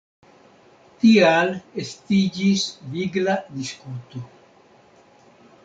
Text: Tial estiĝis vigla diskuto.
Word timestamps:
Tial 1.03 1.51
estiĝis 1.83 2.65
vigla 2.95 3.37
diskuto. 3.61 4.23